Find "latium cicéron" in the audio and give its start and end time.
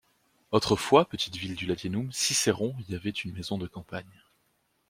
1.67-2.73